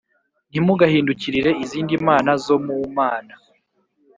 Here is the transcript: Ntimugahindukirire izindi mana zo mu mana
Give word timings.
Ntimugahindukirire 0.49 1.51
izindi 1.63 1.93
mana 2.07 2.31
zo 2.45 2.57
mu 2.65 2.75
mana 2.97 3.33